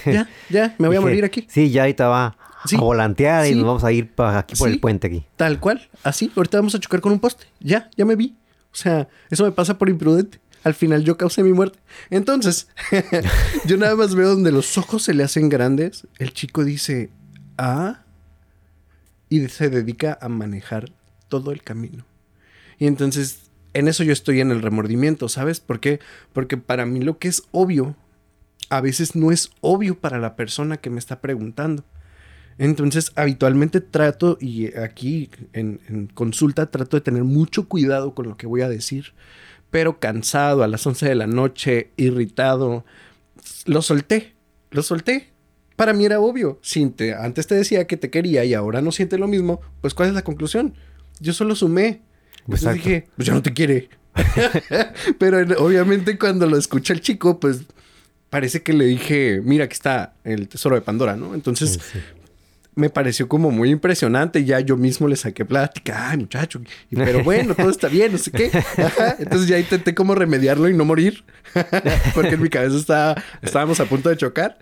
[0.06, 1.46] Ya, ya, me voy a morir aquí.
[1.48, 4.68] Sí, ya ahorita va Sí, a volantear y nos vamos a ir para aquí por
[4.68, 4.74] Sí.
[4.74, 5.24] el puente aquí.
[5.36, 6.30] Tal cual, así.
[6.36, 7.46] Ahorita vamos a chocar con un poste.
[7.58, 8.36] Ya, ya me vi.
[8.70, 10.38] O sea, eso me pasa por imprudente.
[10.62, 11.78] Al final yo causé mi muerte.
[12.10, 12.68] Entonces,
[13.66, 16.06] yo nada más veo donde los ojos se le hacen grandes.
[16.18, 17.10] El chico dice,
[17.56, 18.02] ah,
[19.28, 20.92] y se dedica a manejar
[21.28, 22.04] todo el camino.
[22.78, 25.60] Y entonces, en eso yo estoy en el remordimiento, ¿sabes?
[25.60, 26.00] ¿Por qué?
[26.32, 27.96] Porque para mí lo que es obvio,
[28.68, 31.84] a veces no es obvio para la persona que me está preguntando.
[32.58, 38.36] Entonces, habitualmente trato, y aquí en, en consulta trato de tener mucho cuidado con lo
[38.36, 39.14] que voy a decir,
[39.70, 42.84] pero cansado a las 11 de la noche, irritado,
[43.66, 44.34] lo solté,
[44.70, 45.30] lo solté.
[45.76, 46.58] Para mí era obvio.
[46.62, 49.94] Si te- antes te decía que te quería y ahora no siente lo mismo, pues
[49.94, 50.74] ¿cuál es la conclusión?
[51.20, 52.02] Yo solo sumé.
[52.40, 52.72] Entonces Exacto.
[52.88, 53.88] dije, pues ya no te quiere.
[55.18, 57.62] pero en- obviamente cuando lo escucha el chico, pues
[58.28, 61.34] parece que le dije, mira, aquí está el tesoro de Pandora, ¿no?
[61.34, 61.98] Entonces Sí, sí.
[62.74, 64.44] Me pareció como muy impresionante.
[64.44, 66.10] Ya yo mismo le saqué plática.
[66.10, 66.60] Ay, muchacho.
[66.90, 68.50] y- pero bueno, todo está bien, no sé qué.
[68.54, 69.16] Ajá.
[69.18, 71.24] Entonces ya intenté como remediarlo y no morir.
[72.14, 74.58] Porque en mi cabeza estaba, estábamos a punto de chocar.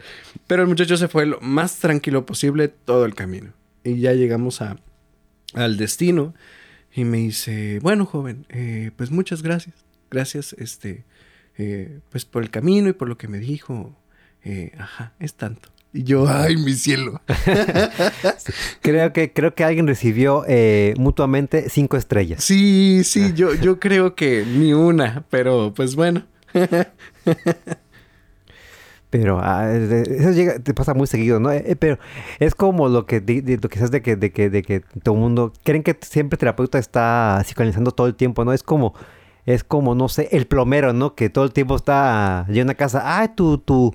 [0.46, 3.52] Pero el muchacho se fue lo más tranquilo posible todo el camino.
[3.84, 4.76] Y ya llegamos a,
[5.54, 6.34] al destino.
[6.94, 9.74] Y me dice, bueno, joven, eh, pues muchas gracias.
[10.10, 11.04] Gracias, este,
[11.58, 13.94] eh, pues por el camino y por lo que me dijo.
[14.42, 15.68] Eh, ajá, es tanto.
[15.92, 17.20] Y yo, ay, mi cielo.
[18.82, 22.44] Creo que, creo que alguien recibió eh, mutuamente cinco estrellas.
[22.44, 26.24] Sí, sí, yo, yo creo que ni una, pero pues bueno.
[29.10, 31.50] Pero ah, eso llega, te pasa muy seguido, ¿no?
[31.50, 31.98] Eh, pero
[32.40, 35.14] es como lo que, di- di- lo que de que, de que, de que todo
[35.14, 38.52] el mundo creen que siempre el terapeuta está psicoanalizando todo el tiempo, ¿no?
[38.52, 38.92] Es como,
[39.46, 41.14] es como, no sé, el plomero, ¿no?
[41.14, 43.94] Que todo el tiempo está llega a una casa, ah, tu, tu,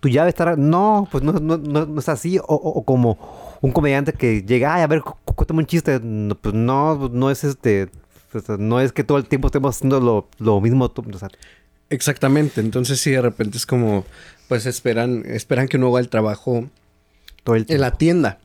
[0.00, 0.56] tu llave está, ra-".
[0.56, 3.18] no, pues no, no, no, no es así, o, o- o como
[3.60, 7.30] un comediante que llega, ay, a ver, cu- cuéntame un chiste, no, pues no, no
[7.30, 7.88] es este,
[8.58, 11.28] no es que todo el tiempo estemos haciendo lo, lo mismo, tú- o sea,
[11.90, 12.60] Exactamente.
[12.60, 14.04] Entonces sí, de repente es como,
[14.46, 16.64] pues esperan, esperan que uno haga el trabajo
[17.44, 18.40] todo el en la tienda.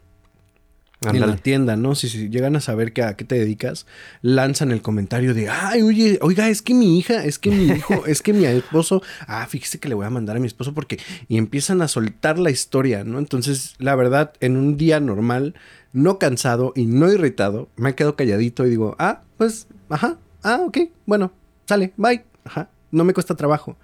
[1.04, 1.34] En Ándale.
[1.34, 1.96] la tienda, ¿no?
[1.96, 3.86] Si, si llegan a saber que a qué te dedicas,
[4.22, 8.06] lanzan el comentario de, ay, oye, oiga, es que mi hija, es que mi hijo,
[8.08, 11.00] es que mi esposo, ah, fíjese que le voy a mandar a mi esposo porque,
[11.28, 13.20] y empiezan a soltar la historia, ¿no?
[13.20, 15.56] Entonces, la verdad, en un día normal,
[15.92, 20.78] no cansado y no irritado, me quedo calladito y digo, ah, pues, ajá, ah, ok,
[21.06, 21.32] bueno,
[21.68, 23.78] sale, bye, ajá, no me cuesta trabajo.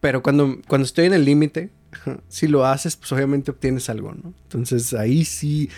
[0.00, 1.70] Pero cuando, cuando estoy en el límite,
[2.28, 4.32] si lo haces, pues obviamente obtienes algo, ¿no?
[4.44, 5.68] Entonces ahí sí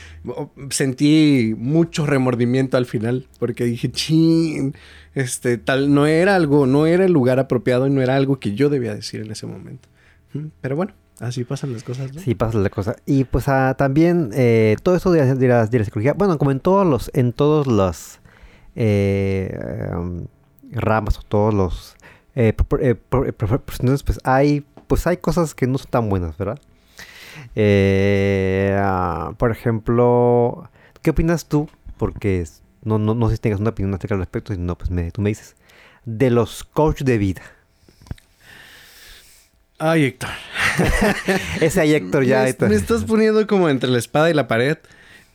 [0.70, 4.74] sentí mucho remordimiento al final, porque dije, chin,
[5.14, 8.54] este, tal, no era algo, no era el lugar apropiado y no era algo que
[8.54, 9.88] yo debía decir en ese momento.
[10.60, 12.10] Pero bueno, así pasan las cosas.
[12.16, 12.96] Sí, pasa la cosa.
[13.06, 16.60] Y pues ah, también eh, todo eso de, de la, de psicología, bueno, como en
[16.60, 18.20] todos los, en todos los
[18.74, 19.54] eh,
[19.92, 20.26] em,
[20.72, 21.96] ramas o todos los
[22.34, 26.58] eh, eh, eh, profesiones, pues hay, pues hay cosas que no son tan buenas, ¿verdad?
[27.54, 30.70] Eh, ah, por ejemplo,
[31.02, 31.68] ¿qué opinas tú?
[31.96, 32.44] Porque
[32.82, 35.10] no, no, no sé si tengas una opinión acerca al respecto, si no, pues me,
[35.10, 35.56] tú me dices.
[36.04, 37.42] De los coach de vida.
[39.78, 40.30] Ay, Héctor.
[41.60, 42.36] Ese ahí, Héctor, ya.
[42.38, 44.78] me, ahorita- me estás poniendo como entre la espada y la pared.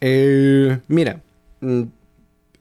[0.01, 1.21] Eh, mira,
[1.61, 1.83] mm,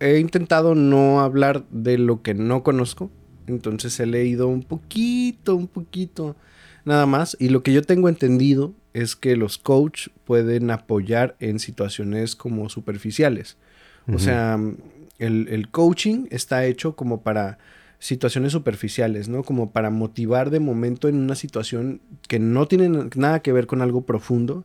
[0.01, 3.11] he intentado no hablar de lo que no conozco.
[3.47, 6.37] Entonces he leído un poquito, un poquito,
[6.85, 7.37] nada más.
[7.39, 12.69] Y lo que yo tengo entendido es que los coach pueden apoyar en situaciones como
[12.69, 13.57] superficiales.
[14.13, 14.57] O sea,
[15.19, 17.59] el, el coaching está hecho como para
[17.99, 19.43] situaciones superficiales, ¿no?
[19.43, 23.83] Como para motivar de momento en una situación que no tiene nada que ver con
[23.83, 24.65] algo profundo.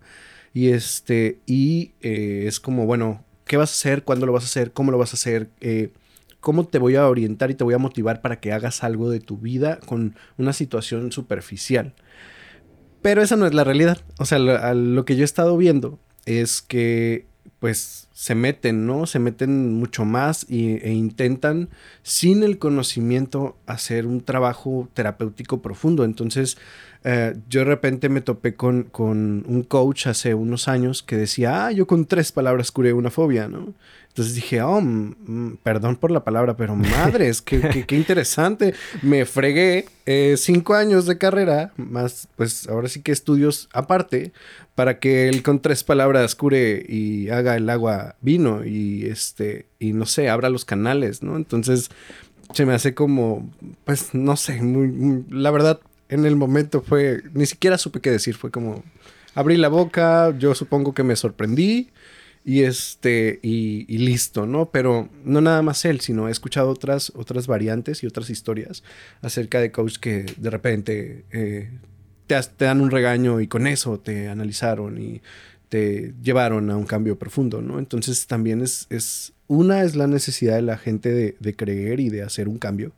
[0.53, 4.03] Y este, y eh, es como, bueno, ¿qué vas a hacer?
[4.03, 4.71] ¿Cuándo lo vas a hacer?
[4.71, 5.49] ¿Cómo lo vas a hacer?
[5.61, 5.91] Eh,
[6.41, 9.19] ¿Cómo te voy a orientar y te voy a motivar para que hagas algo de
[9.19, 11.93] tu vida con una situación superficial?
[13.01, 13.99] Pero esa no es la realidad.
[14.19, 17.27] O sea, lo, que yo he estado viendo es que,
[17.59, 19.07] pues, se meten, ¿no?
[19.07, 21.69] Se meten mucho más y, e intentan,
[22.03, 26.03] sin el conocimiento, hacer un trabajo terapéutico profundo.
[26.03, 26.55] Entonces,
[27.03, 31.65] eh, yo de repente me topé con, con, un coach hace unos años que decía,
[31.65, 33.73] ah, yo con tres palabras curé una fobia, ¿no?
[34.09, 34.83] Entonces dije, oh,
[35.63, 38.75] perdón por la palabra, pero madres, qué, qué, interesante.
[39.01, 44.33] Me fregué eh, cinco años de carrera, más pues ahora sí que estudios aparte,
[44.75, 49.93] para que él con tres palabras cure y haga el agua vino y este, y
[49.93, 51.37] no sé, abra los canales, ¿no?
[51.37, 51.89] Entonces
[52.53, 53.49] se me hace como,
[53.85, 58.35] pues no sé, muy, la verdad, en el momento fue, ni siquiera supe qué decir,
[58.35, 58.83] fue como,
[59.35, 61.89] abrí la boca, yo supongo que me sorprendí
[62.43, 64.71] y este y, listo, ¿no?
[64.71, 68.83] Pero no nada más él, sino he escuchado otras otras variantes y otras historias
[69.21, 71.69] acerca de coach que de repente eh,
[72.27, 75.21] te, te, dan un regaño y con eso te analizaron y
[75.71, 77.79] te llevaron a un cambio profundo, ¿no?
[77.79, 82.23] Entonces también es, una es la necesidad de la gente de, de creer y de
[82.23, 82.91] hacer un cambio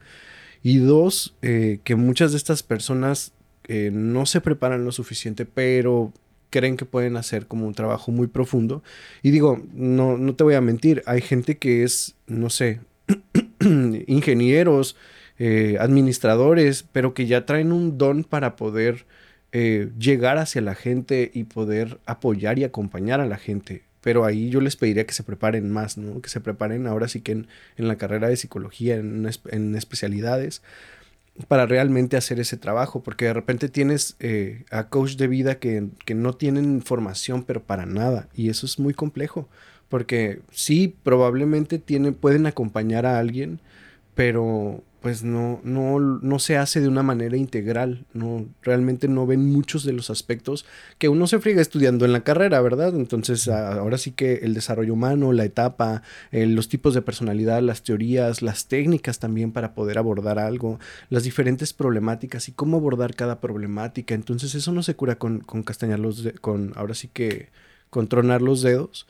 [0.64, 3.34] y dos eh, que muchas de estas personas
[3.68, 6.14] eh, no se preparan lo suficiente, pero
[6.50, 8.82] creen que pueden hacer como un trabajo muy profundo.
[9.22, 12.80] Y digo, no, no te voy a mentir, hay gente que es, no sé,
[14.08, 14.96] ingenieros,
[15.38, 19.06] eh, administradores, pero que ya traen un don para poder
[19.56, 23.84] eh, llegar hacia la gente y poder apoyar y acompañar a la gente.
[24.02, 26.22] Pero ahí yo les pediría que se preparen más, ¿no?
[26.22, 30.64] Que se preparen ahora sí que en, la carrera de psicología, en, especialidades,
[31.48, 35.88] para realmente hacer ese trabajo, porque de repente tienes eh, a coach de vida que,
[36.04, 39.48] que, no tienen formación, pero para nada, y eso es muy complejo,
[39.88, 41.80] porque sí, probablemente
[42.20, 43.60] pueden acompañar a alguien,
[44.16, 49.52] pero pues no, no, no se hace de una manera integral, no, realmente no ven
[49.52, 50.66] muchos de los aspectos
[50.98, 52.96] que uno se friega estudiando en la carrera, ¿verdad?
[52.96, 57.84] Entonces ahora sí que el desarrollo humano, la etapa, eh, los tipos de personalidad, las
[57.84, 63.42] teorías, las técnicas también para poder abordar algo, las diferentes problemáticas y cómo abordar cada
[63.42, 67.50] problemática, entonces eso no se cura con, con castañar los, con ahora sí que
[67.90, 69.06] con tronar los dedos,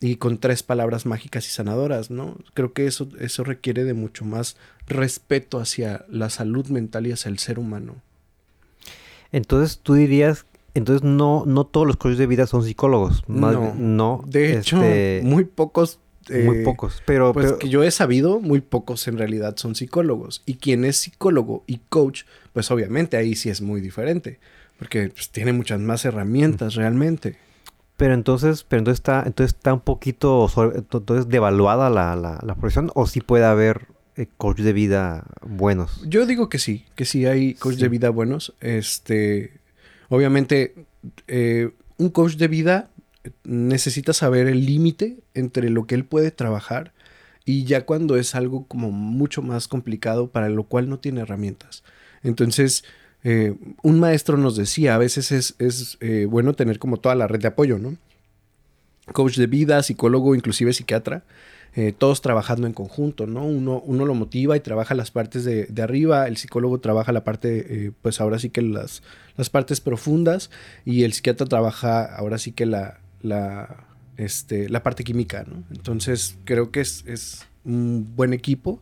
[0.00, 2.36] y con tres palabras mágicas y sanadoras, ¿no?
[2.54, 4.56] Creo que eso, eso requiere de mucho más
[4.86, 7.96] respeto hacia la salud mental y hacia el ser humano.
[9.32, 13.24] Entonces tú dirías, entonces no, no todos los coaches de vida son psicólogos.
[13.28, 14.24] no, no.
[14.26, 15.98] De hecho, este, muy pocos.
[16.30, 17.32] muy pocos, pero...
[17.32, 20.42] Pues que yo he sabido, muy pocos en realidad son psicólogos.
[20.46, 24.38] Y quien es psicólogo y coach, pues obviamente ahí sí es muy diferente.
[24.78, 27.36] Porque pues, tiene muchas más herramientas realmente.
[27.98, 33.08] Pero entonces, pero entonces está, entonces está un poquito entonces devaluada la, la, profesión, o
[33.08, 36.00] sí puede haber eh, coach de vida buenos.
[36.06, 38.54] Yo digo que sí, que sí hay coach de vida buenos.
[38.60, 39.58] Este,
[40.10, 40.76] obviamente,
[41.26, 42.90] eh, un coach de vida
[43.42, 46.92] necesita saber el límite entre lo que él puede trabajar
[47.44, 51.82] y ya cuando es algo como mucho más complicado para lo cual no tiene herramientas.
[52.22, 52.84] Entonces,
[53.24, 57.40] eh, un maestro nos decía, a veces es, eh, bueno tener como toda la red
[57.40, 57.96] de apoyo, ¿no?
[59.12, 61.24] Coach de vida, psicólogo, inclusive psiquiatra,
[61.74, 63.44] eh, todos trabajando en conjunto, ¿no?
[63.44, 67.92] Uno, uno lo motiva y trabaja las partes de, arriba, el psicólogo trabaja la parte,
[68.02, 69.02] pues ahora sí que las,
[69.36, 70.50] las partes profundas
[70.84, 75.64] y el psiquiatra trabaja ahora sí que la, la, este, la parte química, ¿no?
[75.70, 78.80] Entonces creo que es, es un buen equipo,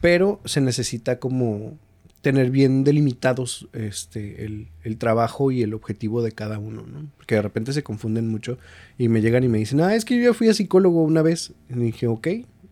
[0.00, 1.78] pero se necesita como
[2.22, 7.08] tener bien delimitados este, el, el, trabajo y el objetivo de cada uno, ¿no?
[7.16, 8.58] Porque de repente se confunden mucho
[8.96, 11.20] y me llegan y me dicen, ah, es que yo ya fui a psicólogo una
[11.20, 11.52] vez.
[11.68, 12.28] Y dije, ok,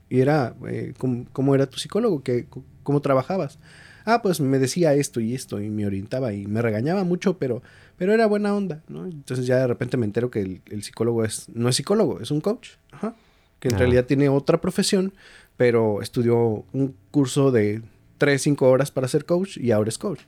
[0.08, 2.22] y era, eh, ¿cómo, era tu psicólogo?
[2.22, 2.46] ¿Qué,
[2.84, 3.58] ¿Cómo trabajabas?
[4.04, 7.60] Ah, pues me decía esto y esto y me orientaba y me regañaba mucho, pero,
[7.98, 9.04] pero era buena onda, ¿no?
[9.04, 12.30] Entonces ya de repente me entero que el, el psicólogo es, no es psicólogo, es
[12.30, 13.14] un coach, Ajá.
[13.58, 15.12] que en realidad tiene otra profesión,
[15.56, 17.82] pero estudió un curso de
[18.20, 20.20] 3, 5 horas para ser coach y ahora es coach.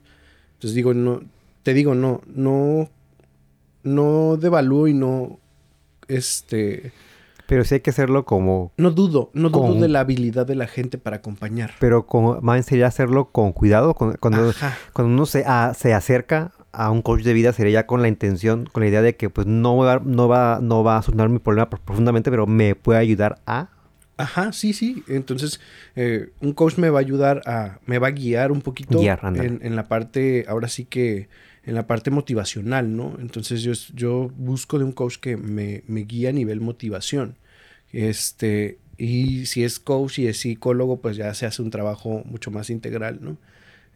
[0.54, 1.20] Entonces digo, no,
[1.62, 2.88] te digo, no, no,
[3.82, 5.38] no devalúo y no,
[6.08, 6.92] este...
[7.46, 8.72] Pero sí hay que hacerlo como...
[8.78, 11.72] No dudo, no dudo de la habilidad de la gente para acompañar.
[11.80, 14.16] Pero como, más sería hacerlo con cuidado, cuando,
[14.92, 18.64] cuando uno se, se acerca a un coach de vida sería ya con la intención,
[18.72, 21.40] con la idea de que pues no va, no va, no va a solucionar mi
[21.40, 23.68] problema profundamente, pero me puede ayudar a
[24.22, 25.02] Ajá, sí, sí.
[25.08, 25.60] Entonces,
[25.96, 29.20] eh, un coach me va a ayudar a, me va a guiar un poquito Guiar,
[29.34, 31.28] en, en la parte, ahora sí que,
[31.64, 33.16] en la parte motivacional, ¿no?
[33.20, 37.36] Entonces yo, yo busco de un coach que me, me guíe a nivel motivación.
[37.92, 42.52] Este, y si es coach y es psicólogo, pues ya se hace un trabajo mucho
[42.52, 43.38] más integral, ¿no?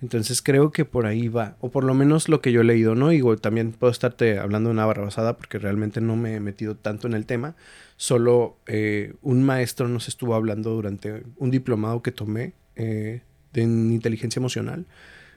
[0.03, 2.95] Entonces creo que por ahí va, o por lo menos lo que yo he leído,
[2.95, 3.13] ¿no?
[3.13, 7.07] Y también puedo estarte hablando de una barrabasada porque realmente no me he metido tanto
[7.07, 7.57] en el tema.
[7.97, 13.23] Solo eh, un maestro nos estuvo hablando durante un diplomado que tomé eh,
[13.55, 14.85] de en inteligencia emocional.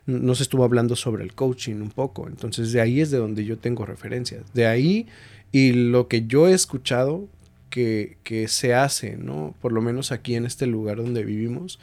[0.05, 2.27] Nos estuvo hablando sobre el coaching un poco.
[2.27, 4.53] Entonces de ahí es de donde yo tengo referencias.
[4.53, 5.07] De ahí
[5.53, 7.29] y lo que yo he escuchado
[7.69, 9.55] que, que se hace, ¿no?
[9.61, 11.79] Por lo menos aquí en este lugar donde vivimos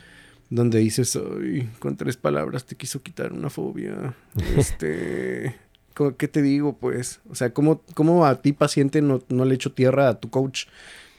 [0.50, 4.14] donde dices, ay, con tres palabras te quiso quitar una fobia.
[4.56, 5.54] Este,
[5.94, 7.20] ¿cómo- ¿qué te digo, pues?
[7.28, 10.66] O sea, ¿cómo, cómo a ti, paciente, no, no le echo tierra a tu coach?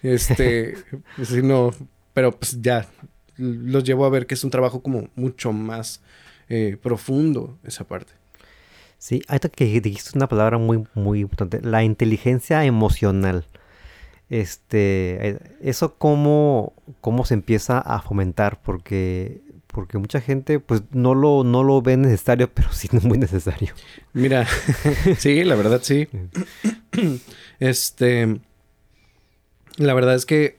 [0.03, 0.75] Este,
[1.15, 1.71] pues, sí, no,
[2.13, 2.87] pero pues ya,
[3.37, 6.01] los llevo a ver que es un trabajo como mucho más
[6.49, 8.13] eh, profundo esa parte.
[8.99, 13.45] Sí, ahorita que dijiste una palabra muy, muy importante, la inteligencia emocional.
[14.29, 16.73] Este, eh, eso cómo,
[17.07, 21.95] cómo se empieza a fomentar, porque, porque mucha gente pues no lo, no lo ve
[21.95, 23.73] necesario, pero sí es muy necesario.
[24.11, 24.45] Mira,
[25.17, 26.09] sí, la verdad sí.
[27.61, 28.41] Este,
[29.77, 30.57] la verdad es que,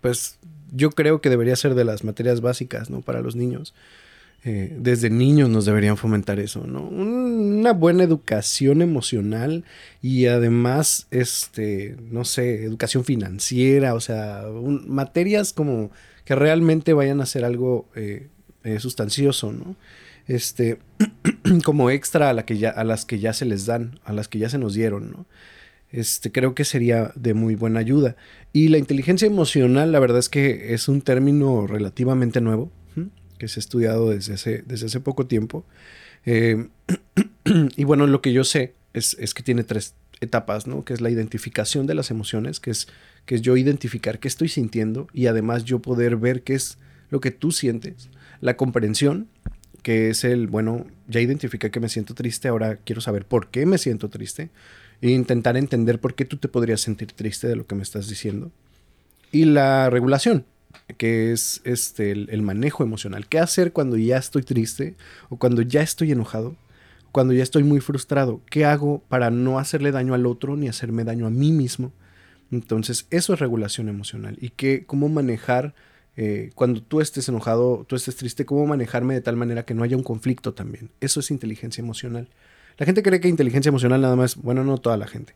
[0.00, 0.38] pues,
[0.70, 3.02] yo creo que debería ser de las materias básicas, ¿no?
[3.02, 3.74] Para los niños.
[4.44, 6.82] Eh, desde niños nos deberían fomentar eso, ¿no?
[6.82, 9.64] Un- Una buena educación emocional
[10.00, 14.42] y además, este, no sé, educación financiera, o sea,
[14.86, 15.92] materias como
[16.24, 18.28] que realmente vayan a ser algo eh,
[18.64, 19.76] eh, sustancioso, ¿no?
[20.26, 20.78] Este,
[21.64, 24.26] como extra a, la que ya, a las que ya se les dan, a las
[24.26, 25.26] que ya se nos dieron, ¿no?
[25.92, 28.16] Este, creo que sería de muy buena ayuda.
[28.52, 32.72] Y la inteligencia emocional, la verdad es que es un término relativamente nuevo.
[33.42, 35.64] Que se ha estudiado desde hace, desde hace poco tiempo.
[36.26, 36.68] Eh,
[37.76, 40.84] y bueno, lo que yo sé es, es que tiene tres etapas, ¿no?
[40.84, 42.86] Que es la identificación de las emociones, que es,
[43.26, 46.78] que es yo identificar qué estoy sintiendo y además yo poder ver qué es
[47.10, 48.10] lo que tú sientes.
[48.40, 49.26] La comprensión,
[49.82, 53.66] que es el, bueno, ya identifiqué que me siento triste, ahora quiero saber por qué
[53.66, 54.50] me siento triste
[55.00, 58.08] e intentar entender por qué tú te podrías sentir triste de lo que me estás
[58.08, 58.52] diciendo.
[59.32, 60.44] Y la regulación,
[60.96, 63.28] que es este, el, manejo emocional.
[63.28, 64.96] ¿Qué hacer cuando ya estoy triste
[65.28, 66.56] o cuando ya estoy enojado?
[67.10, 71.04] Cuando ya estoy muy frustrado, ¿qué hago para no hacerle daño al otro ni hacerme
[71.04, 71.92] daño a mí mismo?
[72.50, 74.38] Entonces, eso es regulación emocional.
[74.40, 75.74] Y que, cómo manejar,
[76.16, 79.82] eh, cuando tú estés enojado, tú estés triste, cómo manejarme de tal manera que no
[79.82, 80.90] haya un conflicto también.
[81.00, 82.28] Eso es inteligencia emocional.
[82.78, 85.34] La gente cree que inteligencia emocional nada más, bueno, no toda la gente.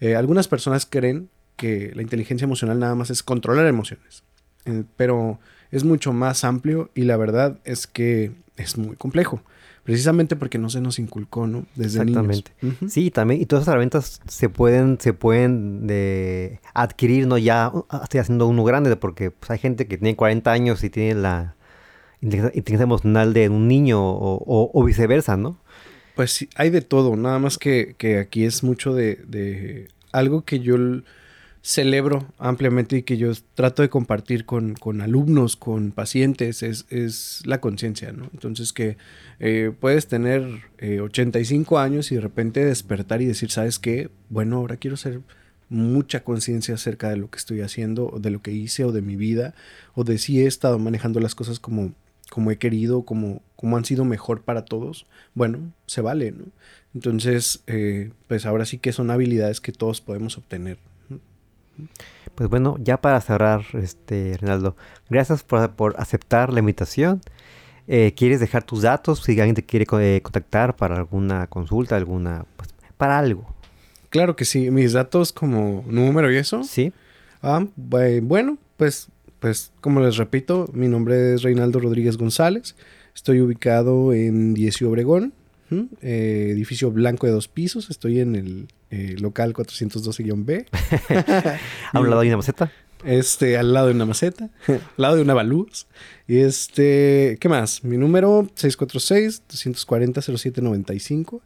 [0.00, 4.24] Eh, algunas personas creen que la inteligencia emocional nada más es controlar emociones.
[4.66, 5.38] Eh, pero
[5.70, 9.42] es mucho más amplio y la verdad es que es muy complejo.
[9.82, 11.66] Precisamente porque no se nos inculcó, ¿no?
[11.74, 12.52] Desde Exactamente.
[12.62, 12.76] niños.
[12.80, 12.88] Ujú.
[12.88, 17.36] Sí, también, y todas esas herramientas se pueden, se pueden de, adquirir, ¿no?
[17.36, 20.88] Ya uh, estoy haciendo uno grande, porque pues, hay gente que tiene 40 años y
[20.88, 21.54] tiene la
[22.22, 25.58] inteligencia emocional de un niño o, o- o viceversa, ¿no?
[26.14, 30.44] Pues sí, hay de todo, nada más que, que aquí es mucho de, de algo
[30.44, 30.76] que yo
[31.64, 37.40] celebro ampliamente y que yo trato de compartir con, con alumnos, con pacientes, es, es
[37.46, 38.28] la conciencia, ¿no?
[38.34, 38.98] Entonces que
[39.40, 40.46] eh, puedes tener
[40.76, 44.10] eh, 85 años y de repente despertar y decir, ¿sabes qué?
[44.28, 45.22] Bueno, ahora quiero ser
[45.70, 49.00] mucha conciencia acerca de lo que estoy haciendo, o de lo que hice, o de
[49.00, 49.54] mi vida,
[49.94, 51.94] o de si he estado manejando las cosas como,
[52.28, 55.06] como he querido, como, como han sido mejor para todos.
[55.32, 56.44] Bueno, se vale, ¿no?
[56.94, 60.76] Entonces, eh, pues ahora sí que son habilidades que todos podemos obtener.
[62.34, 64.76] Pues bueno, ya para cerrar, este, Reinaldo,
[65.08, 67.20] gracias por, por aceptar la invitación.
[67.86, 72.46] Eh, ¿Quieres dejar tus datos si alguien te quiere eh, contactar para alguna consulta, alguna,
[72.56, 73.46] pues, para algo?
[74.08, 76.62] Claro que sí, mis datos como número y eso.
[76.64, 76.92] Sí.
[77.42, 79.08] Ah, bu- bueno, pues,
[79.38, 82.74] pues como les repito, mi nombre es Reinaldo Rodríguez González.
[83.14, 85.34] Estoy ubicado en 10 y Obregón,
[86.02, 87.88] Eh, edificio blanco de dos pisos.
[87.90, 90.66] Estoy en el eh, local 412-B.
[91.92, 92.70] A un lado hay una maceta.
[93.04, 95.86] Este, al lado de una maceta, al lado de una balús.
[96.26, 97.84] Y este, ¿qué más?
[97.84, 101.42] Mi número 646-240-0795.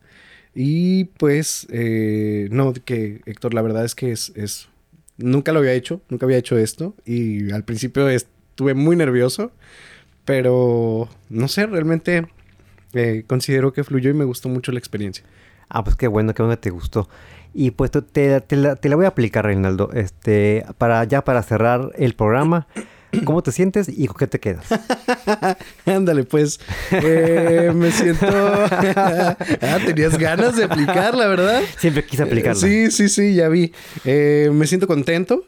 [0.54, 4.68] Y pues, eh, no, que Héctor, la verdad es que es, es,
[5.16, 6.94] nunca lo había hecho, nunca había hecho esto.
[7.04, 9.52] Y al principio estuve muy nervioso,
[10.24, 12.26] pero no sé, realmente
[12.92, 15.24] eh, considero que fluyó y me gustó mucho la experiencia.
[15.68, 17.08] Ah, pues qué bueno, qué bueno que te gustó.
[17.54, 19.90] Y pues te, te- te la, te la voy a aplicar, Reinaldo.
[19.92, 22.66] Este, para, ya para cerrar el programa,
[23.24, 24.66] ¿Cómo te sientes y con qué te quedas?
[25.86, 26.60] Ándale, pues.
[26.90, 28.26] Eh, me siento.
[28.30, 29.36] ah,
[29.84, 31.62] tenías ganas de aplicarla, ¿verdad?
[31.78, 32.60] Siempre quise aplicarla.
[32.60, 33.72] Sí, sí, sí, ya vi.
[34.04, 35.44] Eh, me siento contento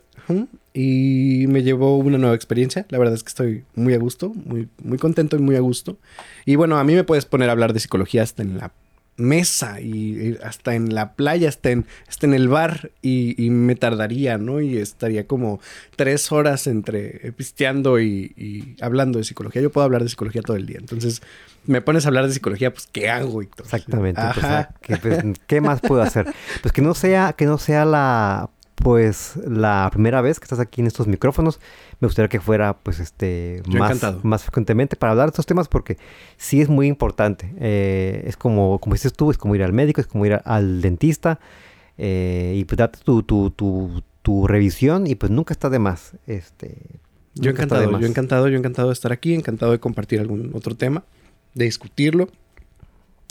[0.73, 2.87] y me llevó una nueva experiencia.
[2.89, 5.99] La verdad es que estoy muy a gusto, muy, muy contento y muy a gusto.
[6.45, 8.73] Y bueno, a mí me puedes poner a hablar de psicología hasta en la
[9.17, 13.51] mesa y, y hasta en la playa, hasta en, hasta en el bar y, y
[13.51, 14.61] me tardaría, ¿no?
[14.61, 15.61] Y estaría como
[15.95, 19.61] tres horas entre pisteando y, y hablando de psicología.
[19.63, 20.79] Yo puedo hablar de psicología todo el día.
[20.79, 21.23] Entonces,
[21.67, 23.43] me pones a hablar de psicología, pues, ¿qué hago?
[23.43, 24.23] Exactamente.
[24.87, 26.27] pues, pues, ¿Qué más puedo hacer?
[26.63, 28.51] Pues que no sea, que no sea la
[28.83, 31.61] pues la primera vez que estás aquí en estos micrófonos,
[32.01, 34.21] me gustaría que fuera pues este Yo más, encantado.
[34.23, 35.97] más frecuentemente para hablar de estos temas porque
[36.37, 37.53] sí es muy importante.
[37.59, 40.43] Eh, es como, como dices tú, es como ir al médico, es como ir a-
[40.45, 41.39] al dentista
[41.99, 46.13] eh, y pues date tu, tu, tu, tu revisión y pues nunca está de más.
[46.27, 46.77] Este,
[47.35, 51.05] Yo encantado, yo encantado, yo encantado de estar aquí, encantado de compartir algún otro tema,
[51.55, 52.29] de discutirlo.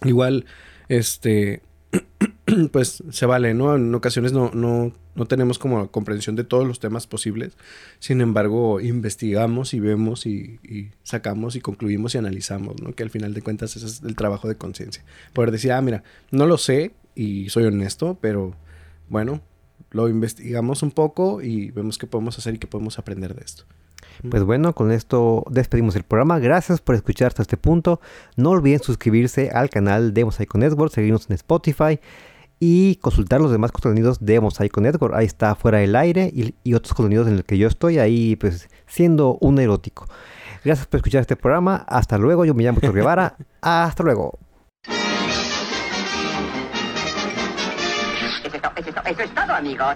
[0.05, 0.45] Igual,
[0.87, 1.61] este,
[2.71, 3.75] pues se vale, ¿no?
[3.75, 7.53] En ocasiones no, no, no tenemos como comprensión de todos los temas posibles.
[7.99, 10.59] Sin embargo, investigamos y vemos y,
[11.03, 12.93] sacamos y concluimos y analizamos, ¿no?
[12.93, 15.03] Que al final de cuentas ese es el trabajo de conciencia.
[15.33, 18.55] Poder decir, ah, mira, no lo sé y soy honesto, pero
[19.09, 19.41] bueno,
[19.91, 23.63] lo investigamos un poco y vemos qué podemos hacer y qué podemos aprender de esto.
[24.29, 26.39] Pues bueno, con esto despedimos el programa.
[26.39, 28.01] Gracias por escuchar hasta este punto.
[28.35, 31.99] No olviden suscribirse al canal de Mosaico Network, seguirnos en Spotify
[32.59, 35.15] y consultar los demás contenidos de Mosaico Network.
[35.15, 38.35] Ahí está fuera del aire y, y otros contenidos en los que yo estoy ahí
[38.35, 40.07] pues siendo un erótico.
[40.63, 41.85] Gracias por escuchar este programa.
[41.87, 42.43] Hasta luego.
[42.45, 43.35] Yo me llamo Héctor Guevara.
[43.61, 44.37] Hasta luego.
[48.43, 49.95] Eso es, to- eso es to- eso es todo, amigos.